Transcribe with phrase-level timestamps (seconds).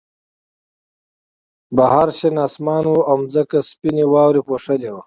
[1.75, 4.99] بهر شین آسمان و او ځمکه سپینې واورې پوښلې وه